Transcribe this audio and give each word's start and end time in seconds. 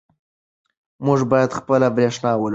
موږ 1.05 1.19
باید 1.31 1.57
خپله 1.59 1.87
برښنا 1.95 2.31
ولرو. 2.37 2.49